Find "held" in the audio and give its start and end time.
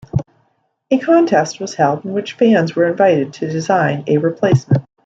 1.75-2.05